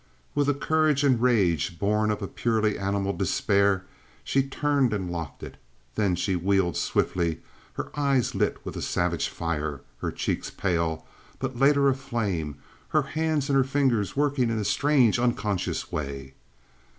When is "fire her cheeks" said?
9.29-10.49